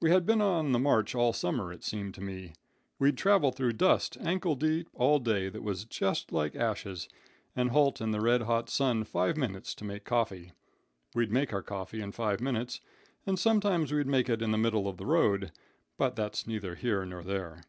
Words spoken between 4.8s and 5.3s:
all